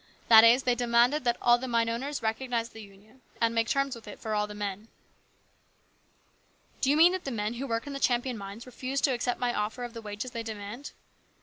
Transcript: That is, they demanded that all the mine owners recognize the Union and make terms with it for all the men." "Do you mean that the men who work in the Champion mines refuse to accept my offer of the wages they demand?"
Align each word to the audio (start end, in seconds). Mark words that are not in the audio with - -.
That 0.29 0.43
is, 0.43 0.63
they 0.63 0.73
demanded 0.73 1.25
that 1.25 1.37
all 1.43 1.59
the 1.59 1.67
mine 1.67 1.87
owners 1.87 2.23
recognize 2.23 2.69
the 2.69 2.81
Union 2.81 3.21
and 3.39 3.53
make 3.53 3.67
terms 3.67 3.93
with 3.93 4.07
it 4.07 4.17
for 4.19 4.33
all 4.33 4.47
the 4.47 4.55
men." 4.55 4.87
"Do 6.81 6.89
you 6.89 6.97
mean 6.97 7.11
that 7.11 7.23
the 7.23 7.29
men 7.29 7.53
who 7.53 7.67
work 7.67 7.85
in 7.85 7.93
the 7.93 7.99
Champion 7.99 8.35
mines 8.35 8.65
refuse 8.65 8.99
to 9.01 9.13
accept 9.13 9.39
my 9.39 9.53
offer 9.53 9.83
of 9.83 9.93
the 9.93 10.01
wages 10.01 10.31
they 10.31 10.41
demand?" 10.41 10.89